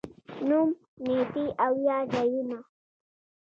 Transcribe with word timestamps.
نوم، 0.47 0.69
نېټې 1.05 1.45
او 1.63 1.73
یا 1.87 1.97
ځايونه 2.11 2.57